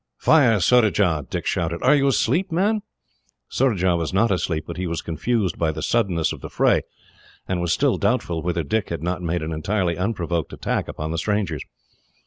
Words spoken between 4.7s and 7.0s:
he was confused by the suddenness of the fray,